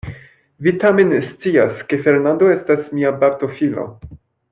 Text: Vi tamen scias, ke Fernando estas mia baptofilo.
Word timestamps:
Vi 0.67 0.71
tamen 0.83 1.11
scias, 1.27 1.83
ke 1.91 1.99
Fernando 2.07 2.49
estas 2.55 2.89
mia 2.97 3.13
baptofilo. 3.25 3.85